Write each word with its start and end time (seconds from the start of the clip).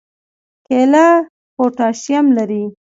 کیله 0.67 1.07
پوټاشیم 1.55 2.25
لري 2.37 2.63